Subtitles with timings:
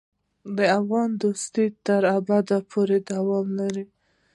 [0.57, 2.57] د افغان دوستي تر ابده
[3.11, 3.85] دوام لري.